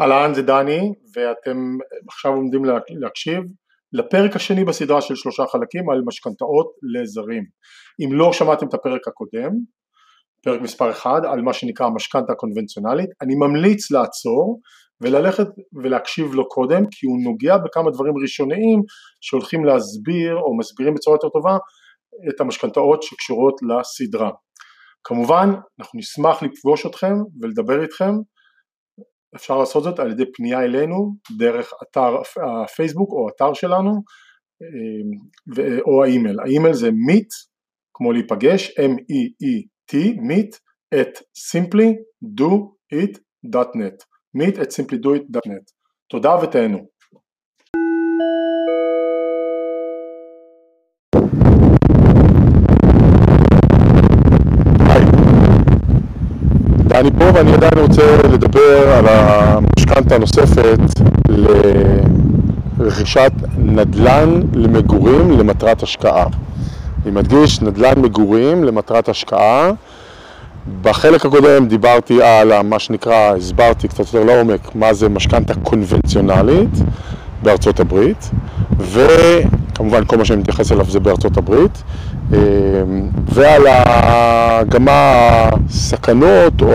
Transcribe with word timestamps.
אהלן 0.00 0.34
זה 0.34 0.42
דני 0.42 0.92
ואתם 1.16 1.76
עכשיו 2.08 2.32
עומדים 2.32 2.62
להקשיב 3.00 3.42
לפרק 3.92 4.36
השני 4.36 4.64
בסדרה 4.64 5.00
של 5.00 5.14
שלושה 5.14 5.46
חלקים 5.46 5.90
על 5.90 6.02
משכנתאות 6.06 6.66
לזרים. 6.94 7.44
אם 8.04 8.12
לא 8.12 8.32
שמעתם 8.32 8.68
את 8.68 8.74
הפרק 8.74 9.08
הקודם, 9.08 9.50
פרק 10.44 10.60
מספר 10.60 10.90
1 10.90 11.10
על 11.24 11.42
מה 11.42 11.52
שנקרא 11.52 11.86
המשכנתה 11.86 12.32
הקונבנציונלית, 12.32 13.10
אני 13.22 13.34
ממליץ 13.34 13.90
לעצור 13.90 14.60
וללכת 15.00 15.46
ולהקשיב 15.82 16.34
לו 16.34 16.48
קודם 16.48 16.82
כי 16.90 17.06
הוא 17.06 17.18
נוגע 17.24 17.56
בכמה 17.56 17.90
דברים 17.90 18.14
ראשוניים 18.22 18.82
שהולכים 19.20 19.64
להסביר 19.64 20.36
או 20.36 20.56
מסבירים 20.56 20.94
בצורה 20.94 21.14
יותר 21.14 21.28
טובה 21.28 21.56
את 22.28 22.40
המשכנתאות 22.40 23.02
שקשורות 23.02 23.54
לסדרה. 23.62 24.30
כמובן 25.04 25.50
אנחנו 25.80 25.98
נשמח 25.98 26.42
לפגוש 26.42 26.86
אתכם 26.86 27.14
ולדבר 27.40 27.82
איתכם 27.82 28.14
אפשר 29.36 29.58
לעשות 29.58 29.82
זאת 29.82 29.98
על 29.98 30.10
ידי 30.10 30.32
פנייה 30.32 30.64
אלינו 30.64 31.14
דרך 31.38 31.72
אתר 31.82 32.16
הפייסבוק 32.64 33.10
או 33.12 33.28
אתר 33.28 33.54
שלנו 33.54 34.02
או 35.86 36.04
האימייל, 36.04 36.40
האימייל 36.40 36.74
זה 36.74 36.88
meet 36.88 37.50
כמו 37.94 38.12
להיפגש 38.12 38.70
m-e-e-t 38.70 40.16
meet 40.16 40.58
at 40.94 41.22
simplydoit.net 41.50 44.04
meet 44.36 44.56
at 44.56 44.70
simplydoit.net 44.78 45.66
תודה 46.10 46.36
ותהנו 46.42 46.86
אני 57.40 57.52
עדיין 57.52 57.72
רוצה 57.78 58.16
לדבר 58.32 58.92
על 58.92 59.04
המשכנתה 59.08 60.14
הנוספת 60.14 60.78
לרכישת 62.78 63.32
נדל"ן 63.58 64.40
למגורים 64.54 65.30
למטרת 65.30 65.82
השקעה. 65.82 66.26
אני 67.02 67.10
מדגיש, 67.10 67.62
נדל"ן 67.62 68.02
מגורים 68.02 68.64
למטרת 68.64 69.08
השקעה. 69.08 69.70
בחלק 70.82 71.26
הקודם 71.26 71.68
דיברתי 71.68 72.22
על 72.22 72.62
מה 72.62 72.78
שנקרא, 72.78 73.36
הסברתי 73.36 73.88
קצת 73.88 73.98
יותר 73.98 74.24
לעומק 74.24 74.74
מה 74.74 74.94
זה 74.94 75.08
משכנתה 75.08 75.54
קונבנציונלית 75.54 76.70
בארצות 77.42 77.80
הברית, 77.80 78.30
וכמובן 78.78 80.04
כל 80.04 80.16
מה 80.16 80.24
שאני 80.24 80.40
מתייחס 80.40 80.72
אליו 80.72 80.84
זה 80.90 81.00
בארצות 81.00 81.36
הברית. 81.36 81.82
אמ, 82.32 82.38
ועל 83.32 83.62
גם 84.68 84.86
הסכנות 84.90 86.62
או 86.62 86.72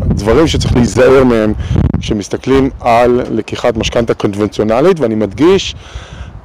הדברים 0.00 0.46
שצריך 0.46 0.74
להיזהר 0.74 1.24
מהם 1.24 1.52
כשמסתכלים 2.00 2.70
על 2.80 3.22
לקיחת 3.30 3.76
משכנתה 3.76 4.14
קונבנציונלית 4.14 5.00
ואני 5.00 5.14
מדגיש, 5.14 5.74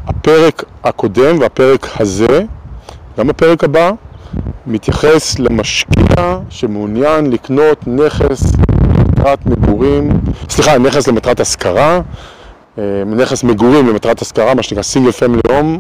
הפרק 0.08 0.64
הקודם 0.84 1.40
והפרק 1.40 1.88
הזה, 2.00 2.44
גם 3.18 3.30
הפרק 3.30 3.64
הבא, 3.64 3.92
מתייחס 4.68 5.40
למשקיע 5.40 6.40
שמעוניין 6.50 7.32
לקנות 7.32 7.88
נכס 7.88 8.44
למטרת 8.96 9.46
מגורים, 9.46 10.10
סליחה, 10.50 10.78
נכס 10.78 11.08
למטרת 11.08 11.40
השכרה, 11.40 12.02
אמ, 12.78 12.84
נכס 13.16 13.44
מגורים 13.44 13.88
למטרת 13.88 14.22
השכרה, 14.22 14.54
מה 14.54 14.64
שנקרא 14.64 14.84
סינגל 14.84 15.12
פמילי 15.12 15.42
הום 15.50 15.80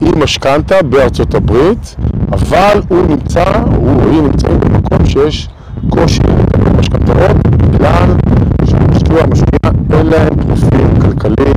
עם 0.00 0.22
משכנתה 0.22 0.82
בארצות 0.82 1.34
הברית, 1.34 1.96
אבל 2.32 2.80
הוא 2.88 3.06
נמצא, 3.08 3.44
הוא 3.76 4.02
או 4.02 4.10
היא 4.10 4.22
נמצאים 4.22 4.60
במקום 4.60 5.06
שיש 5.06 5.48
קושי 5.88 6.20
לקבל 6.22 6.78
משכנתאות 6.78 7.36
בגלל 7.46 8.16
שהמשקיע 8.64 9.22
המשקיע 9.22 9.70
אין 9.92 10.06
להם 10.06 10.34
פרופיל 10.42 11.00
כלכלי 11.02 11.52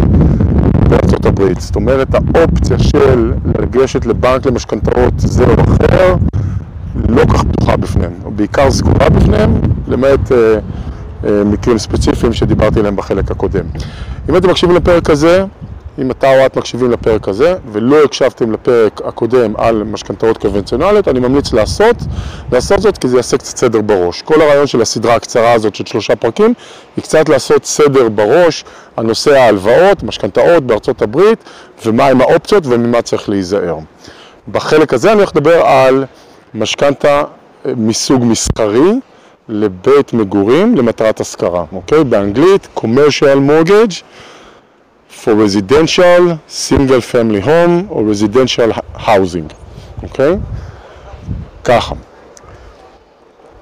בארצות 0.89 1.25
הברית. 1.25 1.61
זאת 1.61 1.75
אומרת 1.75 2.07
האופציה 2.13 2.79
של 2.79 3.33
לגשת 3.59 4.05
לבנק 4.05 4.45
למשכנתאות 4.45 5.13
זה 5.17 5.45
או 5.45 5.53
אחר 5.63 6.15
לא 7.09 7.25
כך 7.25 7.43
פתוחה 7.43 7.77
בפניהם, 7.77 8.13
או 8.25 8.31
בעיקר 8.31 8.71
סגורה 8.71 9.09
בפניהם, 9.09 9.53
למעט 9.87 10.31
אה, 10.31 10.37
אה, 11.25 11.43
מקרים 11.45 11.77
ספציפיים 11.77 12.33
שדיברתי 12.33 12.79
עליהם 12.79 12.95
בחלק 12.95 13.31
הקודם. 13.31 13.65
אם 14.29 14.37
אתם 14.37 14.49
מקשיבים 14.49 14.75
לפרק 14.75 15.09
הזה, 15.09 15.45
אם 15.99 16.11
אתה 16.11 16.39
או 16.39 16.45
את 16.45 16.57
מקשיבים 16.57 16.91
לפרק 16.91 17.27
הזה 17.27 17.55
ולא 17.71 18.03
הקשבתם 18.03 18.51
לפרק 18.51 19.01
הקודם 19.05 19.53
על 19.57 19.83
משכנתאות 19.83 20.37
קונבנציונליות, 20.37 21.07
אני 21.07 21.19
ממליץ 21.19 21.53
לעשות, 21.53 21.95
לעשות 22.51 22.79
זאת 22.79 22.97
כי 22.97 23.07
זה 23.07 23.17
יעשה 23.17 23.37
קצת 23.37 23.57
סדר 23.57 23.81
בראש. 23.81 24.21
כל 24.21 24.41
הרעיון 24.41 24.67
של 24.67 24.81
הסדרה 24.81 25.15
הקצרה 25.15 25.51
הזאת 25.51 25.75
של 25.75 25.85
שלושה 25.85 26.15
פרקים 26.15 26.53
היא 26.95 27.03
קצת 27.03 27.29
לעשות 27.29 27.65
סדר 27.65 28.09
בראש 28.09 28.63
על 28.95 29.05
נושא 29.05 29.31
ההלוואות, 29.31 30.03
משכנתאות 30.03 30.63
בארצות 30.63 31.01
הברית 31.01 31.39
ומהם 31.85 32.21
האופציות 32.21 32.63
וממה 32.67 33.01
צריך 33.01 33.29
להיזהר. 33.29 33.77
בחלק 34.47 34.93
הזה 34.93 35.11
אני 35.11 35.17
הולך 35.17 35.31
לדבר 35.35 35.65
על 35.65 36.05
משכנתה 36.53 37.23
אה, 37.65 37.71
מסוג 37.77 38.23
מסחרי 38.23 38.99
לבית 39.49 40.13
מגורים 40.13 40.75
למטרת 40.75 41.19
השכרה, 41.19 41.63
אוקיי? 41.71 42.03
באנגלית 42.03 42.67
commercial 42.77 43.37
mortgage 43.49 44.03
for 45.23 45.33
residential 45.33 46.37
single 46.47 47.01
family 47.11 47.45
home 47.45 47.89
או 47.89 48.03
residential 48.11 48.79
housing, 48.97 49.53
אוקיי? 50.03 50.33
Okay? 50.33 50.37
ככה. 51.63 51.95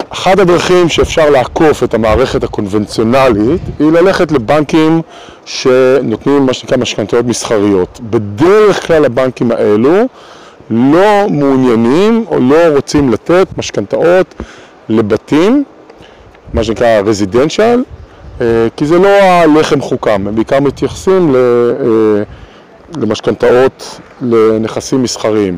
אחת 0.09 0.39
הדרכים 0.39 0.89
שאפשר 0.89 1.29
לעקוף 1.29 1.83
את 1.83 1.93
המערכת 1.93 2.43
הקונבנציונלית 2.43 3.61
היא 3.79 3.91
ללכת 3.91 4.31
לבנקים 4.31 5.01
שנותנים 5.45 6.45
מה 6.45 6.53
שנקרא 6.53 6.77
משכנתאות 6.77 7.25
מסחריות. 7.25 7.99
בדרך 8.09 8.87
כלל 8.87 9.05
הבנקים 9.05 9.51
האלו 9.51 10.07
לא 10.69 11.29
מעוניינים 11.29 12.25
או 12.27 12.39
לא 12.39 12.75
רוצים 12.75 13.13
לתת 13.13 13.47
משכנתאות 13.57 14.35
לבתים, 14.89 15.63
מה 16.53 16.63
שנקרא 16.63 16.87
residential, 17.05 17.83
כי 18.75 18.85
זה 18.85 18.99
לא 18.99 19.07
הלחם 19.07 19.81
חוקם, 19.81 20.27
הם 20.27 20.35
בעיקר 20.35 20.59
מתייחסים 20.59 21.35
אה, 21.35 21.41
למשכנתאות 22.97 23.99
לנכסים 24.21 25.03
מסחריים. 25.03 25.57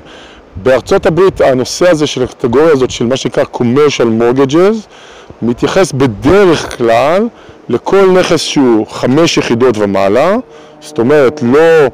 בארצות 0.64 1.06
הברית 1.06 1.42
הנושא 1.42 1.90
הזה 1.90 2.08
של 2.08 2.24
הקטגוריה 2.24 2.72
הזאת 2.72 2.92
של 2.92 3.06
מה 3.06 3.18
שנקרא 3.18 3.44
commercial 3.54 4.22
mortgages 4.22 4.76
מתייחס 5.42 5.92
בדרך 5.92 6.78
כלל 6.78 7.28
לכל 7.70 8.12
נכס 8.20 8.42
שהוא 8.42 8.88
חמש 8.88 9.38
יחידות 9.38 9.78
ומעלה, 9.78 10.36
זאת 10.80 11.00
אומרת 11.00 11.44
לא 11.44 11.88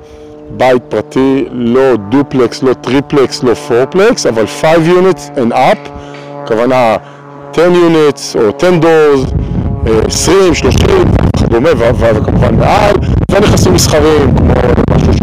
בית 0.49 0.81
פרטי, 0.89 1.45
לא 1.51 1.95
דופלקס, 2.09 2.63
לא 2.63 2.73
טריפלקס, 2.73 3.43
לא 3.43 3.53
fourplex, 3.53 4.25
אבל 4.25 4.47
5 4.47 4.77
units 4.77 5.37
and 5.37 5.53
up, 5.53 5.89
הכוונה 6.43 6.97
10 7.53 7.71
units 7.71 8.39
או 8.39 8.49
10 8.57 8.79
doors 8.81 9.40
20, 9.85 10.53
30 10.53 10.87
וכדומה, 11.35 11.69
וכמובן 12.15 12.55
מעל, 12.55 12.95
ונכסים 13.31 13.73
מסחריים, 13.73 14.35
כמו 14.37 14.53
משהו 14.95 15.13
ש... 15.13 15.17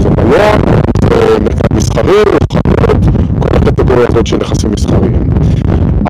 זה 0.00 0.08
מלון, 0.10 0.60
זה 1.02 1.38
מרכז 1.40 1.76
מסחרי, 1.76 2.22
חנויות, 2.52 3.04
כל 3.38 3.56
הקטגוריה 3.56 4.06
הזאת 4.08 4.26
של 4.26 4.36
נכסים 4.36 4.70
מסחריים. 4.70 5.30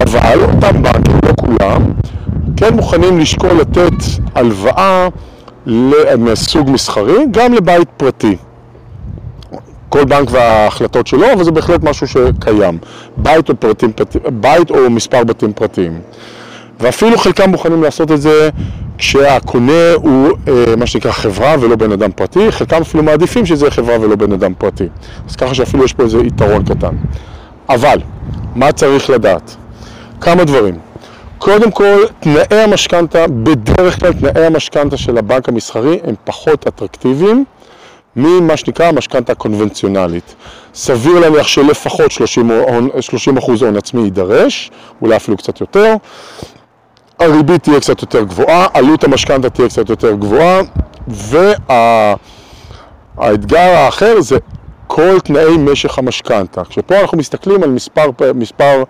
אבל 0.02 0.40
אותם 0.42 0.82
בנקים, 0.82 1.18
לא 1.26 1.32
כולם, 1.40 1.82
כן 2.56 2.74
מוכנים 2.74 3.18
לשקול 3.18 3.50
לתת 3.60 4.04
הלוואה 4.34 5.08
מסוג 6.18 6.70
מסחרי, 6.70 7.24
גם 7.30 7.52
לבית 7.52 7.88
פרטי. 7.96 8.36
כל 9.92 10.04
בנק 10.04 10.28
וההחלטות 10.30 11.06
שלו, 11.06 11.32
אבל 11.32 11.44
זה 11.44 11.50
בהחלט 11.50 11.82
משהו 11.84 12.06
שקיים. 12.06 12.78
בית 13.16 13.48
או, 13.48 13.56
פרטים, 13.56 13.92
בית 14.32 14.70
או 14.70 14.90
מספר 14.90 15.24
בתים 15.24 15.52
פרטיים. 15.52 16.00
ואפילו 16.80 17.18
חלקם 17.18 17.50
מוכנים 17.50 17.82
לעשות 17.82 18.12
את 18.12 18.20
זה 18.20 18.48
כשהקונה 18.98 19.92
הוא 19.94 20.28
אה, 20.48 20.76
מה 20.76 20.86
שנקרא 20.86 21.12
חברה 21.12 21.54
ולא 21.60 21.76
בן 21.76 21.92
אדם 21.92 22.12
פרטי, 22.12 22.52
חלקם 22.52 22.80
אפילו 22.80 23.02
מעדיפים 23.02 23.46
שזה 23.46 23.70
חברה 23.70 24.00
ולא 24.00 24.16
בן 24.16 24.32
אדם 24.32 24.54
פרטי. 24.58 24.88
אז 25.28 25.36
ככה 25.36 25.54
שאפילו 25.54 25.84
יש 25.84 25.92
פה 25.92 26.02
איזה 26.02 26.18
יתרון 26.18 26.64
קטן. 26.64 26.94
אבל, 27.68 27.98
מה 28.54 28.72
צריך 28.72 29.10
לדעת? 29.10 29.56
כמה 30.20 30.44
דברים. 30.44 30.74
קודם 31.38 31.70
כל, 31.70 31.98
תנאי 32.20 32.60
המשכנתה, 32.64 33.26
בדרך 33.28 34.00
כלל 34.00 34.12
תנאי 34.12 34.46
המשכנתה 34.46 34.96
של 34.96 35.18
הבנק 35.18 35.48
המסחרי 35.48 35.98
הם 36.04 36.14
פחות 36.24 36.66
אטרקטיביים 36.66 37.44
ממה 38.16 38.56
שנקרא 38.56 38.86
המשכנתה 38.86 39.32
הקונבנציונלית. 39.32 40.34
סביר 40.74 41.18
להניח 41.20 41.46
שלפחות 41.46 42.10
30%, 42.10 43.00
30 43.00 43.36
הון 43.38 43.76
עצמי 43.76 44.02
יידרש, 44.02 44.70
אולי 45.02 45.16
אפילו 45.16 45.36
קצת 45.36 45.60
יותר. 45.60 45.94
הריבית 47.18 47.62
תהיה 47.62 47.80
קצת 47.80 48.02
יותר 48.02 48.22
גבוהה, 48.22 48.66
עלות 48.74 49.04
המשכנתה 49.04 49.50
תהיה 49.50 49.68
קצת 49.68 49.88
יותר 49.88 50.14
גבוהה, 50.14 50.60
והאתגר 53.16 53.58
האחר 53.58 54.20
זה 54.20 54.36
כל 54.86 55.20
תנאי 55.20 55.56
משך 55.58 55.98
המשכנתה. 55.98 56.64
כשפה 56.64 57.00
אנחנו 57.00 57.18
מסתכלים 57.18 57.62
על 57.62 57.70
מספר, 57.70 58.10
מספר 58.34 58.82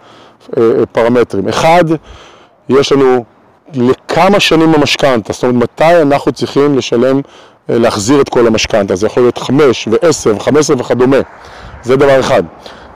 אה, 0.56 0.62
פרמטרים. 0.92 1.48
אחד, 1.48 1.84
יש 2.68 2.92
לנו 2.92 3.24
לכמה 3.74 4.40
שנים 4.40 4.74
המשכנתה, 4.74 5.32
זאת 5.32 5.44
אומרת 5.44 5.62
מתי 5.62 6.02
אנחנו 6.02 6.32
צריכים 6.32 6.78
לשלם, 6.78 7.16
אה, 7.16 7.22
להחזיר 7.68 8.20
את 8.20 8.28
כל 8.28 8.46
המשכנתה, 8.46 8.96
זה 8.96 9.06
יכול 9.06 9.22
להיות 9.22 9.38
חמש 9.38 9.88
ועשר 9.90 10.36
וחמש 10.36 10.58
עשרה 10.58 10.76
וכדומה, 10.80 11.16
זה 11.82 11.96
דבר 11.96 12.20
אחד. 12.20 12.42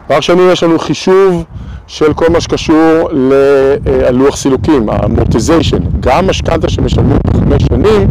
דבר 0.06 0.20
שני, 0.20 0.42
יש 0.42 0.62
לנו 0.62 0.78
חישוב 0.78 1.44
של 1.86 2.14
כל 2.14 2.28
מה 2.28 2.40
שקשור 2.40 3.08
ללוח 3.86 4.36
סילוקים, 4.36 4.88
ה-amortization, 4.88 5.80
גם 6.00 6.26
משכנתה 6.26 6.68
שמשלמים 6.68 7.18
בחמש 7.26 7.62
שנים, 7.68 8.10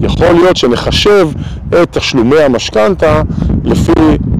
יכול 0.00 0.32
להיות 0.32 0.56
שנחשב 0.56 1.28
את 1.68 1.88
תשלומי 1.90 2.40
המשכנתה 2.40 3.22
לפי 3.64 3.92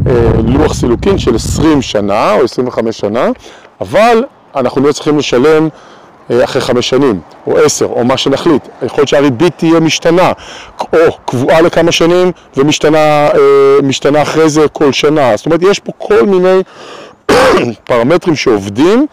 אה, 0.06 0.30
לוח 0.46 0.74
סילוקין 0.74 1.18
של 1.18 1.34
20 1.34 1.82
שנה 1.82 2.32
או 2.32 2.44
25 2.44 2.98
שנה, 2.98 3.28
אבל 3.80 4.24
אנחנו 4.56 4.82
לא 4.82 4.92
צריכים 4.92 5.18
לשלם 5.18 5.68
אחרי 6.44 6.62
חמש 6.62 6.88
שנים, 6.88 7.20
או 7.46 7.58
עשר, 7.58 7.86
או 7.86 8.04
מה 8.04 8.16
שנחליט. 8.16 8.68
יכול 8.82 8.98
להיות 8.98 9.08
שהריבית 9.08 9.52
תהיה 9.56 9.80
משתנה, 9.80 10.32
או 10.92 11.18
קבועה 11.24 11.60
לכמה 11.60 11.92
שנים 11.92 12.32
ומשתנה 12.56 13.28
אה, 14.16 14.22
אחרי 14.22 14.48
זה 14.48 14.68
כל 14.68 14.92
שנה. 14.92 15.36
זאת 15.36 15.46
אומרת, 15.46 15.60
יש 15.62 15.78
פה 15.78 15.92
כל 15.98 16.26
מיני 16.26 16.62
פרמטרים 17.88 18.36
שעובדים, 18.36 19.06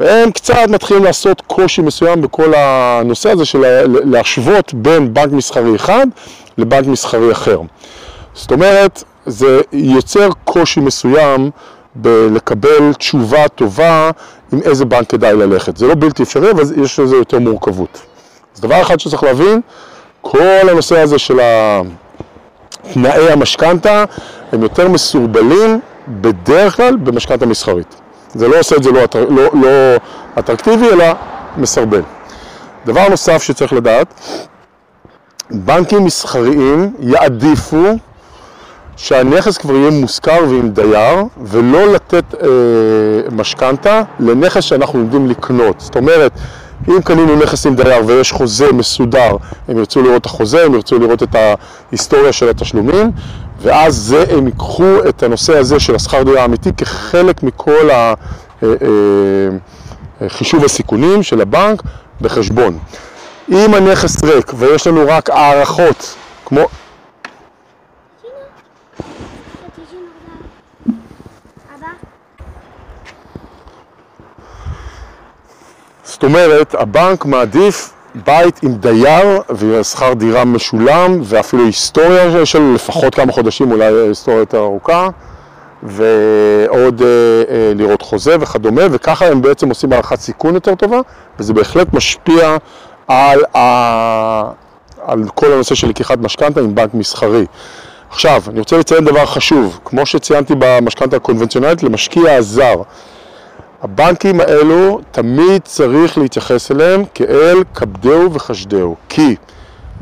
והם 0.00 0.30
קצת 0.30 0.54
מתחילים 0.68 1.04
לעשות 1.04 1.42
קושי 1.46 1.82
מסוים 1.82 2.22
בכל 2.22 2.54
הנושא 2.56 3.30
הזה 3.30 3.44
של 3.44 3.86
להשוות 4.04 4.74
בין 4.74 5.14
בנק 5.14 5.32
מסחרי 5.32 5.76
אחד 5.76 6.06
לבנק 6.58 6.86
מסחרי 6.86 7.32
אחר. 7.32 7.60
זאת 8.34 8.52
אומרת, 8.52 9.04
זה 9.26 9.60
יוצר 9.72 10.28
קושי 10.44 10.80
מסוים 10.80 11.50
בלקבל 11.94 12.92
תשובה 12.92 13.48
טובה 13.48 14.10
עם 14.54 14.60
איזה 14.62 14.84
בנק 14.84 15.10
כדאי 15.10 15.36
ללכת. 15.36 15.76
זה 15.76 15.86
לא 15.86 15.94
בלתי 15.94 16.22
אפשרי, 16.22 16.50
אבל 16.50 16.82
יש 16.82 16.98
לזה 16.98 17.16
יותר 17.16 17.38
מורכבות. 17.38 18.00
אז 18.54 18.60
דבר 18.60 18.82
אחד 18.82 19.00
שצריך 19.00 19.22
להבין, 19.22 19.60
כל 20.20 20.68
הנושא 20.70 21.00
הזה 21.00 21.18
של 21.18 21.38
תנאי 22.92 23.32
המשכנתה 23.32 24.04
הם 24.52 24.62
יותר 24.62 24.88
מסורבלים 24.88 25.80
בדרך 26.08 26.76
כלל 26.76 26.96
במשכנתה 26.96 27.46
מסחרית. 27.46 27.94
זה 28.34 28.48
לא 28.48 28.58
עושה 28.58 28.76
את 28.76 28.82
זה 28.82 28.90
לא, 28.90 29.00
לא, 29.30 29.50
לא 29.54 29.68
אטרקטיבי, 30.38 30.88
אלא 30.88 31.04
מסרבל. 31.56 32.02
דבר 32.86 33.08
נוסף 33.08 33.42
שצריך 33.42 33.72
לדעת, 33.72 34.14
בנקים 35.50 36.04
מסחריים 36.04 36.92
יעדיפו 37.00 37.86
שהנכס 38.96 39.58
כבר 39.58 39.74
יהיה 39.74 39.90
מושכר 39.90 40.38
ועם 40.48 40.70
דייר, 40.70 41.22
ולא 41.42 41.92
לתת 41.92 42.24
אה, 42.42 42.48
משכנתה 43.32 44.02
לנכס 44.20 44.64
שאנחנו 44.64 44.98
עומדים 44.98 45.28
לקנות. 45.28 45.80
זאת 45.80 45.96
אומרת, 45.96 46.32
אם 46.88 47.02
קנינו 47.02 47.36
נכס 47.36 47.66
עם 47.66 47.74
דייר 47.74 48.06
ויש 48.06 48.32
חוזה 48.32 48.72
מסודר, 48.72 49.36
הם 49.68 49.78
ירצו 49.78 50.02
לראות 50.02 50.20
את 50.20 50.26
החוזה, 50.26 50.64
הם 50.64 50.74
ירצו 50.74 50.98
לראות 50.98 51.22
את 51.22 51.34
ההיסטוריה 51.34 52.32
של 52.32 52.48
התשלומים, 52.48 53.10
ואז 53.62 53.94
זה, 53.94 54.24
הם 54.30 54.46
ייקחו 54.46 55.08
את 55.08 55.22
הנושא 55.22 55.58
הזה 55.58 55.80
של 55.80 55.94
השכר 55.94 56.22
דירה 56.22 56.42
האמיתי 56.42 56.70
כחלק 56.76 57.42
מכל 57.42 57.90
החישוב 60.20 60.60
אה, 60.60 60.64
אה, 60.64 60.66
הסיכונים 60.66 61.22
של 61.22 61.40
הבנק 61.40 61.82
בחשבון. 62.20 62.78
אם 63.48 63.74
הנכס 63.74 64.24
ריק 64.24 64.52
ויש 64.58 64.86
לנו 64.86 65.04
רק 65.08 65.30
הערכות, 65.30 66.14
כמו 66.44 66.66
זאת 76.04 76.22
אומרת, 76.22 76.74
הבנק 76.78 77.24
מעדיף 77.24 77.92
בית 78.14 78.62
עם 78.62 78.74
דייר 78.74 79.40
ושכר 79.50 80.12
דירה 80.12 80.44
משולם 80.44 81.20
ואפילו 81.24 81.64
היסטוריה 81.64 82.46
שלו 82.46 82.74
לפחות 82.74 83.14
כמה 83.14 83.32
חודשים, 83.32 83.72
אולי 83.72 83.84
היסטוריה 83.84 84.40
יותר 84.40 84.58
ארוכה 84.58 85.08
ועוד 85.82 87.02
אה, 87.02 87.06
אה, 87.54 87.72
לראות 87.74 88.02
חוזה 88.02 88.36
וכדומה 88.40 88.82
וככה 88.90 89.26
הם 89.26 89.42
בעצם 89.42 89.68
עושים 89.68 89.92
הערכת 89.92 90.20
סיכון 90.20 90.54
יותר 90.54 90.74
טובה 90.74 91.00
וזה 91.38 91.52
בהחלט 91.52 91.94
משפיע 91.94 92.56
על, 93.08 93.40
ה... 93.56 94.50
על 95.02 95.24
כל 95.34 95.52
הנושא 95.52 95.74
של 95.74 95.88
לקיחת 95.88 96.18
משכנתה 96.18 96.60
עם 96.60 96.74
בנק 96.74 96.94
מסחרי. 96.94 97.46
עכשיו, 98.10 98.42
אני 98.48 98.58
רוצה 98.58 98.76
לציין 98.78 99.04
דבר 99.04 99.26
חשוב, 99.26 99.80
כמו 99.84 100.06
שציינתי 100.06 100.54
במשכנתה 100.58 101.16
הקונבנציונלית, 101.16 101.82
למשקיע 101.82 102.34
הזר. 102.34 102.74
הבנקים 103.84 104.40
האלו, 104.40 105.00
תמיד 105.10 105.62
צריך 105.64 106.18
להתייחס 106.18 106.70
אליהם 106.70 107.02
כאל 107.14 107.62
כבדהו 107.74 108.32
וחשדהו. 108.32 108.96
כי 109.08 109.36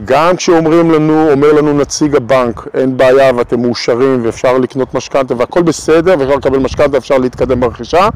גם 0.05 0.37
כשאומרים 0.37 0.90
לנו, 0.90 1.31
אומר 1.31 1.52
לנו 1.52 1.73
נציג 1.73 2.17
הבנק, 2.17 2.67
אין 2.75 2.96
בעיה 2.96 3.32
ואתם 3.37 3.62
מאושרים 3.62 4.20
ואפשר 4.25 4.58
לקנות 4.58 4.94
משכנתה 4.94 5.34
והכל 5.37 5.62
בסדר 5.62 6.14
ואפשר 6.19 6.37
לקבל 6.37 6.58
משכנתה 6.58 6.93
ואפשר 6.93 7.19
להתקדם 7.19 7.61
ברכישה, 7.61 8.08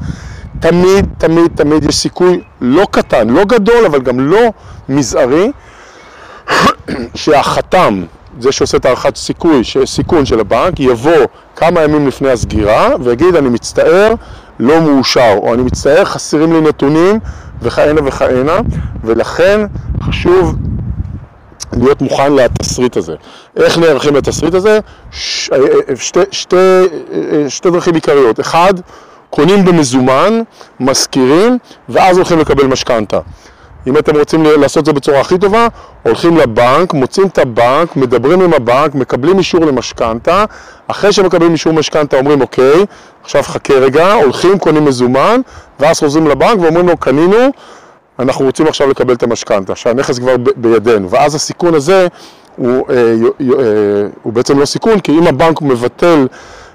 תמיד, 0.59 1.05
תמיד, 1.17 1.51
תמיד 1.55 1.83
יש 1.83 1.95
סיכוי 1.95 2.41
לא 2.61 2.87
קטן, 2.91 3.29
לא 3.29 3.45
גדול, 3.45 3.85
אבל 3.85 4.01
גם 4.01 4.19
לא 4.19 4.51
מזערי, 4.89 5.51
שהחתם, 7.15 8.03
זה 8.39 8.51
שעושה 8.51 8.77
את 8.77 8.85
הערכת 8.85 9.15
סיכוי, 9.15 9.61
סיכון 9.85 10.25
של 10.25 10.39
הבנק, 10.39 10.79
יבוא 10.79 11.25
כמה 11.55 11.81
ימים 11.81 12.07
לפני 12.07 12.29
הסגירה 12.29 12.89
ויגיד 12.99 13.35
אני 13.35 13.49
מצטער, 13.49 14.13
לא 14.59 14.81
מאושר, 14.81 15.33
או 15.37 15.53
אני 15.53 15.63
מצטער, 15.63 16.05
חסרים 16.05 16.53
לי 16.53 16.61
נתונים 16.61 17.19
וכהנה 17.61 18.01
וכהנה, 18.05 18.59
ולכן 19.03 19.65
חשוב 20.01 20.55
להיות 21.73 22.01
מוכן 22.01 22.33
לתסריט 22.33 22.97
הזה. 22.97 23.15
איך 23.55 23.77
נערכים 23.77 24.15
לתסריט 24.15 24.53
הזה? 24.53 24.79
ש... 25.11 25.49
אה, 25.49 25.57
אה, 25.57 25.95
שתי, 25.95 26.19
שתי, 26.31 26.55
אה, 26.55 27.49
שתי 27.49 27.71
דרכים 27.71 27.95
עיקריות. 27.95 28.39
אחד, 28.39 28.73
קונים 29.29 29.65
במזומן, 29.65 30.41
משכירים, 30.79 31.57
ואז 31.89 32.17
הולכים 32.17 32.39
לקבל 32.39 32.65
משכנתה. 32.67 33.19
אם 33.87 33.97
אתם 33.97 34.17
רוצים 34.17 34.43
לעשות 34.43 34.81
את 34.81 34.85
זה 34.85 34.93
בצורה 34.93 35.19
הכי 35.19 35.37
טובה, 35.37 35.67
הולכים 36.03 36.37
לבנק, 36.37 36.93
מוצאים 36.93 37.27
את 37.27 37.37
הבנק, 37.37 37.95
מדברים 37.95 38.41
עם 38.41 38.53
הבנק, 38.53 38.95
מקבלים 38.95 39.37
אישור 39.37 39.65
למשכנתה, 39.65 40.45
אחרי 40.87 41.13
שמקבלים 41.13 41.51
אישור 41.51 41.73
משכנתה 41.73 42.17
אומרים 42.17 42.41
אוקיי, 42.41 42.85
עכשיו 43.23 43.43
חכה 43.43 43.73
רגע, 43.73 44.13
הולכים, 44.13 44.59
קונים 44.59 44.85
מזומן, 44.85 45.41
ואז 45.79 45.99
חוזרים 45.99 46.27
לבנק 46.27 46.59
ואומרים 46.59 46.87
לו 46.87 46.97
קנינו, 46.97 47.37
אנחנו 48.19 48.45
רוצים 48.45 48.67
עכשיו 48.67 48.89
לקבל 48.89 49.13
את 49.13 49.23
המשכנתה, 49.23 49.75
שהנכס 49.75 50.19
כבר 50.19 50.37
ב- 50.37 50.49
בידינו, 50.55 51.09
ואז 51.09 51.35
הסיכון 51.35 51.75
הזה 51.75 52.07
הוא, 52.55 52.85
אה, 52.89 52.95
אה, 52.95 54.07
הוא 54.23 54.33
בעצם 54.33 54.59
לא 54.59 54.65
סיכון, 54.65 54.99
כי 54.99 55.11
אם 55.11 55.27
הבנק 55.27 55.61
מבטל 55.61 56.27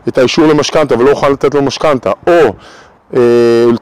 את 0.09 0.19
האישור 0.19 0.47
למשכנתה 0.47 0.99
ולא 0.99 1.11
יוכל 1.11 1.28
לתת 1.28 1.54
לו 1.54 1.62
משכנתה, 1.62 2.11
או 2.26 2.33
אה, 2.33 2.49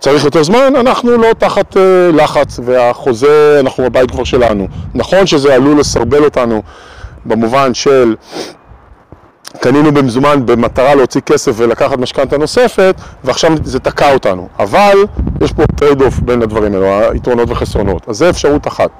צריך 0.00 0.24
יותר 0.24 0.42
זמן, 0.42 0.72
אנחנו 0.76 1.16
לא 1.16 1.32
תחת 1.38 1.76
אה, 1.76 1.82
לחץ 2.12 2.60
והחוזה, 2.64 3.56
אנחנו 3.60 3.84
בבית 3.84 4.10
כבר 4.10 4.24
שלנו. 4.24 4.68
נכון 4.94 5.26
שזה 5.26 5.54
עלול 5.54 5.80
לסרבל 5.80 6.24
אותנו 6.24 6.62
במובן 7.24 7.74
של 7.74 8.14
קנינו 9.60 9.94
במזומן 9.94 10.46
במטרה 10.46 10.94
להוציא 10.94 11.20
כסף 11.20 11.52
ולקחת 11.56 11.98
משכנתה 11.98 12.38
נוספת 12.38 12.94
ועכשיו 13.24 13.52
זה 13.64 13.78
תקע 13.78 14.12
אותנו, 14.12 14.48
אבל 14.58 14.96
יש 15.40 15.52
פה 15.52 15.62
trade-off 15.76 16.18
בין 16.18 16.42
הדברים 16.42 16.74
האלו, 16.74 16.86
היתרונות 16.86 17.50
וחסרונות, 17.50 18.08
אז 18.08 18.16
זה 18.16 18.30
אפשרות 18.30 18.68
אחת. 18.68 18.90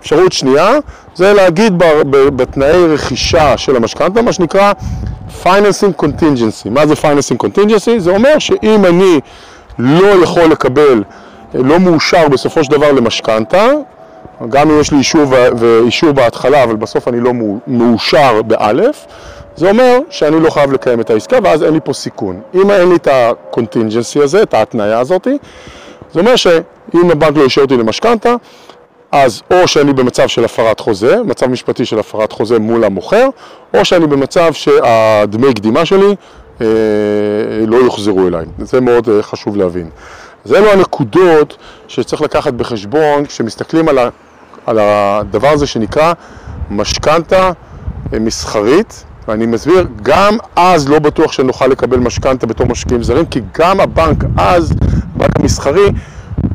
אפשרות 0.00 0.32
שנייה 0.32 0.76
זה 1.14 1.32
להגיד 1.32 1.78
בתנאי 2.36 2.86
רכישה 2.86 3.56
של 3.58 3.76
המשכנתה 3.76 4.22
מה 4.22 4.32
שנקרא 4.32 4.72
financing 5.44 6.02
contingency. 6.02 6.70
מה 6.70 6.86
זה 6.86 6.94
financing 6.94 7.46
contingency? 7.46 7.98
זה 7.98 8.10
אומר 8.10 8.38
שאם 8.38 8.84
אני 8.84 9.20
לא 9.80 10.22
יכול 10.22 10.42
לקבל, 10.42 11.02
לא 11.54 11.78
מאושר 11.78 12.28
בסופו 12.28 12.64
של 12.64 12.70
דבר 12.70 12.92
למשכנתה, 12.92 13.66
גם 14.48 14.70
אם 14.70 14.80
יש 14.80 14.92
לי 14.92 14.98
אישור 14.98 15.22
ואישור 15.56 16.12
בהתחלה, 16.12 16.64
אבל 16.64 16.76
בסוף 16.76 17.08
אני 17.08 17.20
לא 17.20 17.32
מאושר 17.66 18.42
באלף, 18.42 19.06
זה 19.56 19.70
אומר 19.70 19.98
שאני 20.10 20.40
לא 20.40 20.50
חייב 20.50 20.72
לקיים 20.72 21.00
את 21.00 21.10
העסקה 21.10 21.38
ואז 21.42 21.62
אין 21.62 21.74
לי 21.74 21.80
פה 21.84 21.92
סיכון. 21.92 22.40
אם 22.54 22.70
אין 22.70 22.88
לי 22.88 22.96
את 22.96 23.06
ה-contingency 23.06 24.22
הזה, 24.22 24.42
את 24.42 24.54
ההתניה 24.54 24.98
הזאת, 24.98 25.28
זה 26.12 26.20
אומר 26.20 26.36
שאם 26.36 27.10
הבנק 27.10 27.36
לא 27.36 27.44
אישר 27.44 27.60
אותי 27.62 27.76
למשכנתה, 27.76 28.34
אז 29.12 29.42
או 29.50 29.68
שאני 29.68 29.92
במצב 29.92 30.28
של 30.28 30.44
הפרת 30.44 30.80
חוזה, 30.80 31.22
מצב 31.22 31.46
משפטי 31.46 31.84
של 31.84 31.98
הפרת 31.98 32.32
חוזה 32.32 32.58
מול 32.58 32.84
המוכר, 32.84 33.28
או 33.74 33.84
שאני 33.84 34.06
במצב 34.06 34.52
שהדמי 34.52 35.54
קדימה 35.54 35.84
שלי 35.84 36.14
לא 37.66 37.76
יוחזרו 37.76 38.28
אליי. 38.28 38.46
זה 38.58 38.80
מאוד 38.80 39.08
אה, 39.08 39.22
חשוב 39.22 39.56
להבין. 39.56 39.90
אז 40.44 40.52
אלו 40.52 40.70
הנקודות 40.70 41.56
שצריך 41.88 42.22
לקחת 42.22 42.52
בחשבון 42.52 43.26
כשמסתכלים 43.26 43.88
על, 43.88 43.98
ה, 43.98 44.08
על 44.66 44.78
הדבר 44.78 45.48
הזה 45.48 45.66
שנקרא 45.66 46.12
משכנתה 46.70 47.50
אה, 48.12 48.18
מסחרית, 48.18 49.04
ואני 49.28 49.46
מסביר, 49.46 49.86
גם 50.02 50.36
אז 50.56 50.88
לא 50.88 50.98
בטוח 50.98 51.32
שנוכל 51.32 51.66
לקבל 51.66 51.98
משכנתה 51.98 52.46
בתור 52.46 52.66
משקיעים 52.66 53.02
זרים, 53.02 53.26
כי 53.26 53.40
גם 53.58 53.80
הבנק 53.80 54.24
אז, 54.36 54.72
הבנק 55.14 55.40
המסחרי, 55.40 55.86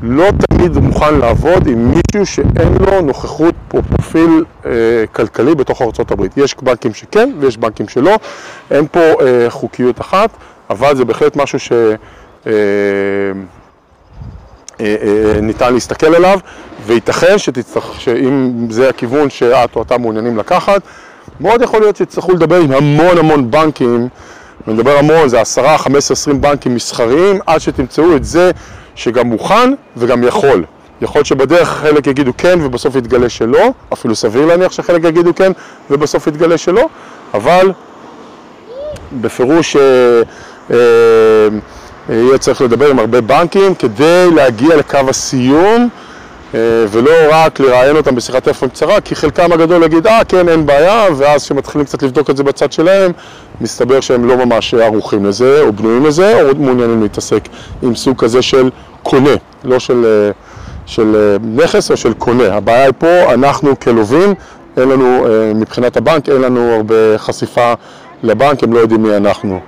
לא 0.03 0.31
תמיד 0.69 0.83
מוכן 0.83 1.19
לעבוד 1.19 1.67
עם 1.67 1.91
מישהו 1.91 2.25
שאין 2.25 2.73
לו 2.79 3.01
נוכחות 3.01 3.55
או 3.73 3.81
פרופיל 3.83 4.43
אה, 4.65 4.71
כלכלי 5.11 5.55
בתוך 5.55 5.81
ארה"ב. 5.81 6.25
יש 6.37 6.55
בנקים 6.61 6.93
שכן 6.93 7.31
ויש 7.39 7.57
בנקים 7.57 7.87
שלא, 7.87 8.15
אין 8.71 8.87
פה 8.91 8.99
אה, 8.99 9.45
חוקיות 9.49 10.01
אחת, 10.01 10.29
אבל 10.69 10.95
זה 10.95 11.05
בהחלט 11.05 11.35
משהו 11.35 11.59
ש... 11.59 11.71
אה, 11.71 12.51
אה, 14.81 14.95
אה, 15.61 15.69
להסתכל 15.69 16.15
עליו, 16.15 16.39
וייתכן 16.85 17.37
שתצטרך, 17.37 18.01
שאם 18.01 18.67
זה 18.69 18.89
הכיוון 18.89 19.29
שאת 19.29 19.75
או 19.75 19.81
אתה 19.81 19.97
מעוניינים 19.97 20.37
לקחת, 20.37 20.81
מאוד 21.39 21.61
יכול 21.61 21.79
להיות 21.79 21.95
שתצטרכו 21.95 22.31
לדבר 22.31 22.59
עם 22.59 22.71
המון 22.71 23.17
המון 23.17 23.51
בנקים, 23.51 24.07
ונדבר 24.67 24.97
המון, 24.97 25.27
זה 25.27 25.41
10, 25.41 25.77
15, 25.77 26.15
20 26.15 26.41
בנקים 26.41 26.75
מסחריים, 26.75 27.39
עד 27.45 27.61
שתמצאו 27.61 28.15
את 28.15 28.25
זה 28.25 28.51
שגם 28.95 29.27
מוכן 29.27 29.73
וגם 29.97 30.23
יכול. 30.23 30.63
יכול 31.01 31.19
להיות 31.19 31.25
שבדרך 31.27 31.69
חלק 31.69 32.07
יגידו 32.07 32.31
כן 32.37 32.59
ובסוף 32.63 32.95
יתגלה 32.95 33.29
שלא, 33.29 33.69
אפילו 33.93 34.15
סביר 34.15 34.45
להניח 34.45 34.71
שחלק 34.71 35.03
יגידו 35.03 35.35
כן 35.35 35.51
ובסוף 35.89 36.27
יתגלה 36.27 36.57
שלא, 36.57 36.89
אבל 37.33 37.71
בפירוש... 39.21 39.75
אה, 39.75 40.21
אה, 40.71 40.77
יהיה 42.09 42.37
צריך 42.37 42.61
לדבר 42.61 42.89
עם 42.89 42.99
הרבה 42.99 43.21
בנקים 43.21 43.75
כדי 43.75 44.27
להגיע 44.35 44.75
לקו 44.75 44.97
הסיום 45.09 45.89
ולא 46.89 47.11
רק 47.31 47.59
לראיין 47.59 47.95
אותם 47.95 48.15
בשיחת 48.15 48.43
טלפון 48.43 48.69
קצרה, 48.69 49.01
כי 49.01 49.15
חלקם 49.15 49.51
הגדול 49.51 49.83
יגיד, 49.83 50.07
אה, 50.07 50.23
כן, 50.27 50.49
אין 50.49 50.65
בעיה, 50.65 51.07
ואז 51.17 51.43
כשמתחילים 51.43 51.85
קצת 51.85 52.03
לבדוק 52.03 52.29
את 52.29 52.37
זה 52.37 52.43
בצד 52.43 52.71
שלהם, 52.71 53.11
מסתבר 53.61 53.99
שהם 53.99 54.25
לא 54.25 54.45
ממש 54.45 54.73
ערוכים 54.73 55.25
לזה, 55.25 55.61
או 55.61 55.73
בנויים 55.73 56.05
לזה, 56.05 56.41
או 56.41 56.55
מעוניינים 56.55 57.01
להתעסק 57.01 57.47
עם 57.81 57.95
סוג 57.95 58.17
כזה 58.17 58.41
של 58.41 58.69
קונה, 59.03 59.35
לא 59.63 59.79
של, 59.79 60.05
אה, 60.05 60.31
של 60.85 61.15
אה, 61.15 61.63
נכס 61.63 61.91
או 61.91 61.97
של 61.97 62.13
קונה. 62.13 62.55
הבעיה 62.55 62.83
היא 62.83 62.93
פה, 62.97 63.33
אנחנו 63.33 63.79
כלווים, 63.79 64.33
אין 64.77 64.89
לנו, 64.89 65.25
מבחינת 65.55 65.97
הבנק, 65.97 66.29
אין 66.29 66.41
לנו 66.41 66.75
הרבה 66.75 67.17
חשיפה 67.17 67.73
לבנק, 68.23 68.63
הם 68.63 68.73
לא 68.73 68.79
יודעים 68.79 69.03
מי 69.03 69.17
אנחנו. 69.17 69.59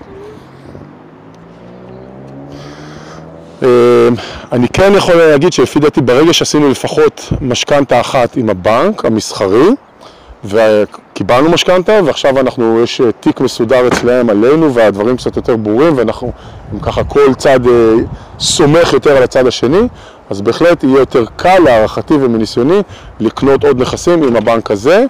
אני 4.51 4.67
כן 4.73 4.93
יכול 4.95 5.15
להגיד 5.15 5.53
שלפי 5.53 5.79
דעתי 5.79 6.01
ברגע 6.01 6.33
שעשינו 6.33 6.69
לפחות 6.69 7.21
משכנתה 7.41 8.01
אחת 8.01 8.37
עם 8.37 8.49
הבנק 8.49 9.05
המסחרי 9.05 9.69
וקיבלנו 10.45 11.49
משכנתה 11.49 11.99
ועכשיו 12.05 12.39
אנחנו, 12.39 12.83
יש 12.83 13.01
תיק 13.19 13.41
מסודר 13.41 13.87
אצלם 13.87 14.29
עלינו 14.29 14.73
והדברים 14.73 15.17
קצת 15.17 15.35
יותר 15.35 15.55
ברורים 15.55 15.97
ואנחנו, 15.97 16.31
ככה 16.81 17.03
כל 17.03 17.33
צד 17.37 17.67
אה, 17.67 17.93
סומך 18.39 18.93
יותר 18.93 19.17
על 19.17 19.23
הצד 19.23 19.47
השני 19.47 19.87
אז 20.29 20.41
בהחלט 20.41 20.83
יהיה 20.83 20.99
יותר 20.99 21.25
קל 21.35 21.59
להערכתי 21.59 22.13
ומניסיוני 22.13 22.81
לקנות 23.19 23.63
עוד 23.63 23.81
נכסים 23.81 24.23
עם 24.23 24.35
הבנק 24.35 24.71
הזה. 24.71 24.97
אה, 24.99 25.05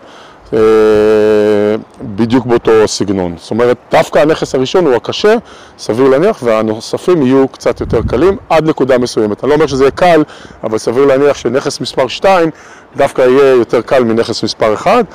בדיוק 2.16 2.46
באותו 2.46 2.72
סגנון. 2.86 3.36
זאת 3.38 3.52
אומרת, 3.52 3.78
דווקא 3.92 4.20
הנכס 4.20 4.56
הראשון 4.56 4.86
הוא 4.86 4.96
הקשה, 4.96 5.36
סביר 5.78 6.10
להניח, 6.10 6.40
והנוספים 6.44 7.22
יהיו 7.26 7.48
קצת 7.48 7.80
יותר 7.80 8.02
קלים 8.08 8.38
עד 8.50 8.70
נקודה 8.70 8.98
מסוימת. 8.98 9.44
אני 9.44 9.50
לא 9.50 9.56
אומר 9.56 9.68
שזה 9.68 9.84
יהיה 9.84 9.92
קל, 9.92 10.24
אבל 10.64 10.78
סביר 10.78 11.06
להניח 11.06 11.38
שנכס 11.38 11.82
מספר 11.82 12.08
2 12.08 12.50
דווקא 12.96 13.22
יהיה 13.22 13.52
יותר 13.52 13.82
קל 13.82 14.04
מנכס 14.04 14.44
מספר 14.44 14.74
1. 14.74 15.06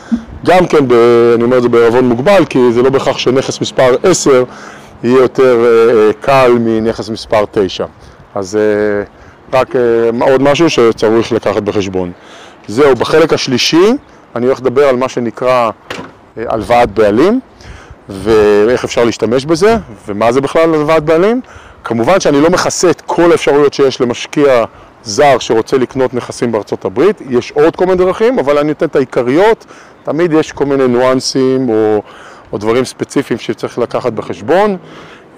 גם 0.44 0.66
כן, 0.66 0.88
ב, 0.88 0.92
אני 1.34 1.44
אומר 1.44 1.56
את 1.58 1.62
זה 1.62 1.68
בערבון 1.68 2.04
מוגבל, 2.04 2.44
כי 2.44 2.72
זה 2.72 2.82
לא 2.82 2.90
בהכרח 2.90 3.18
שנכס 3.18 3.60
מספר 3.60 3.96
10 4.02 4.44
יהיה 5.04 5.18
יותר 5.18 5.64
אה, 5.64 6.12
קל 6.20 6.52
מנכס 6.60 7.08
מספר 7.08 7.44
9. 7.50 7.84
אז 8.34 8.58
רק 9.52 9.74
עוד 10.20 10.42
משהו 10.42 10.70
שצריך 10.70 11.32
לקחת 11.32 11.62
בחשבון. 11.62 12.12
זהו, 12.68 12.94
בחלק 12.94 13.32
השלישי, 13.32 13.92
אני 14.36 14.46
הולך 14.46 14.60
לדבר 14.60 14.88
על 14.88 14.96
מה 14.96 15.08
שנקרא 15.08 15.70
אה, 16.38 16.44
הלוואת 16.48 16.90
בעלים 16.90 17.40
ואיך 18.08 18.84
אפשר 18.84 19.04
להשתמש 19.04 19.44
בזה 19.44 19.76
ומה 20.06 20.32
זה 20.32 20.40
בכלל 20.40 20.74
הלוואת 20.74 21.04
בעלים. 21.04 21.40
כמובן 21.84 22.20
שאני 22.20 22.40
לא 22.40 22.50
מכסה 22.50 22.90
את 22.90 23.00
כל 23.00 23.32
האפשרויות 23.32 23.74
שיש 23.74 24.00
למשקיע 24.00 24.64
זר 25.04 25.38
שרוצה 25.38 25.78
לקנות 25.78 26.14
נכסים 26.14 26.52
בארצות 26.52 26.84
הברית, 26.84 27.20
יש 27.30 27.50
עוד 27.50 27.76
כל 27.76 27.86
מיני 27.86 27.98
דרכים, 27.98 28.38
אבל 28.38 28.58
אני 28.58 28.68
נותן 28.68 28.86
את 28.86 28.96
העיקריות, 28.96 29.66
תמיד 30.04 30.32
יש 30.32 30.52
כל 30.52 30.64
מיני 30.64 30.88
ניואנסים 30.88 31.68
או, 31.68 32.02
או 32.52 32.58
דברים 32.58 32.84
ספציפיים 32.84 33.38
שצריך 33.38 33.78
לקחת 33.78 34.12
בחשבון. 34.12 34.76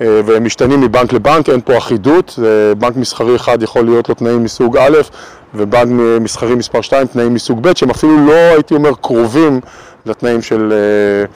אה, 0.01 0.21
והם 0.25 0.45
משתנים 0.45 0.81
מבנק 0.81 1.13
לבנק, 1.13 1.49
אין 1.49 1.61
פה 1.61 1.79
אחידות, 1.79 2.39
בנק 2.79 2.97
מסחרי 2.97 3.37
אחד 3.37 3.63
יכול 3.63 3.85
להיות 3.85 4.09
לו 4.09 4.15
תנאים 4.15 4.45
מסוג 4.45 4.77
א', 4.77 4.99
ובנק 5.55 5.89
מסחרי 6.21 6.55
מספר 6.55 6.81
2 6.81 7.07
תנאים 7.07 7.35
מסוג 7.35 7.63
ב', 7.63 7.77
שהם 7.77 7.91
אפילו 7.91 8.27
לא, 8.27 8.33
הייתי 8.33 8.75
אומר, 8.75 8.91
קרובים 9.01 9.61
לתנאים 10.07 10.43
של, 10.43 10.73
אה, 10.73 11.27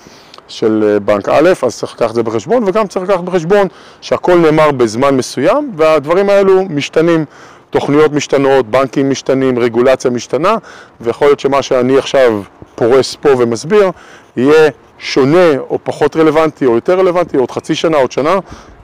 של 0.49 0.85
אה, 0.87 1.00
בנק 1.00 1.29
א', 1.29 1.53
אז 1.62 1.77
צריך 1.77 1.95
לקחת 1.95 2.11
את 2.11 2.15
זה 2.15 2.23
בחשבון, 2.23 2.65
וגם 2.67 2.87
צריך 2.87 3.11
לקחת 3.11 3.25
בחשבון 3.25 3.69
שהכל 4.00 4.38
נאמר 4.38 4.71
בזמן 4.71 5.17
מסוים, 5.17 5.73
והדברים 5.77 6.31
האלו 6.31 6.65
משתנים. 6.71 7.25
תוכניות 7.71 8.12
משתנות, 8.12 8.71
בנקים 8.71 9.11
משתנים, 9.11 9.59
רגולציה 9.59 10.11
משתנה, 10.11 10.57
ויכול 11.00 11.29
להיות 11.29 11.41
שמה 11.41 11.62
שאני 11.62 11.99
עכשיו 11.99 12.43
פורס 12.75 13.15
פה 13.15 13.29
ומסביר, 13.38 13.91
יהיה 14.37 14.71
שונה 14.99 15.59
או 15.59 15.78
פחות 15.83 16.17
רלוונטי 16.17 16.67
או 16.67 16.75
יותר 16.75 16.99
רלוונטי, 16.99 17.37
עוד 17.37 17.50
חצי 17.50 17.75
שנה, 17.75 17.97
עוד 17.97 18.12
שנה, 18.12 18.38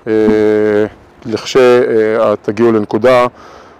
אה, 0.07 0.13
לכשתגיעו 1.27 2.73
לנקודה 2.73 3.27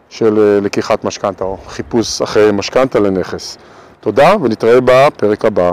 של 0.09 0.39
אה, 0.39 0.61
לקיחת 0.61 1.05
משכנתה 1.05 1.45
או 1.45 1.57
חיפוש 1.69 2.23
אחרי 2.23 2.53
משכנתה 2.53 3.01
לנכס. 3.01 3.59
תודה 4.01 4.35
ונתראה 4.43 4.79
בפרק 4.85 5.45
הבא. 5.45 5.71